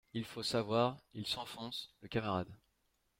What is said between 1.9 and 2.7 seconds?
le camarade